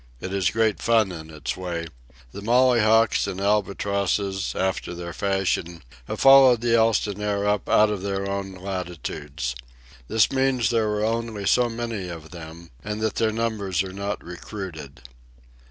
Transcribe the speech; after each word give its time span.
It 0.19 0.33
is 0.33 0.49
great 0.49 0.81
fun 0.81 1.11
in 1.11 1.29
its 1.29 1.55
way. 1.55 1.85
The 2.31 2.41
mollyhawks 2.41 3.27
and 3.27 3.39
albatrosses, 3.39 4.55
after 4.55 4.95
their 4.95 5.13
fashion, 5.13 5.83
have 6.05 6.19
followed 6.21 6.61
the 6.61 6.73
Elsinore 6.75 7.45
up 7.45 7.69
out 7.69 7.91
of 7.91 8.01
their 8.01 8.27
own 8.27 8.53
latitudes. 8.53 9.53
This 10.07 10.31
means 10.31 10.71
that 10.71 10.77
there 10.77 10.89
are 10.89 11.05
only 11.05 11.45
so 11.45 11.69
many 11.69 12.09
of 12.09 12.31
them 12.31 12.71
and 12.83 12.99
that 13.01 13.13
their 13.17 13.31
numbers 13.31 13.83
are 13.83 13.93
not 13.93 14.23
recruited. 14.25 15.03